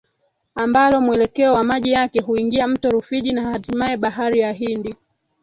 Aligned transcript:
ambalo 0.55 1.01
mwelekeo 1.01 1.53
wa 1.53 1.63
maji 1.63 1.91
yake 1.91 2.21
huingia 2.21 2.67
Mto 2.67 2.89
Rufiji 2.89 3.31
na 3.33 3.41
hatimaye 3.43 3.97
Bahari 3.97 4.39
ya 4.39 4.51
Hindi 4.53 4.95